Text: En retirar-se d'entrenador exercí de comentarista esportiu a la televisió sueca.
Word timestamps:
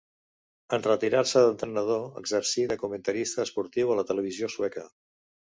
En 0.77 0.85
retirar-se 0.87 1.43
d'entrenador 1.43 2.01
exercí 2.23 2.65
de 2.73 2.79
comentarista 2.85 3.47
esportiu 3.49 3.93
a 3.93 3.99
la 4.01 4.07
televisió 4.13 4.55
sueca. 4.59 4.89